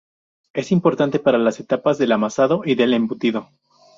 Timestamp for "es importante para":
0.53-1.37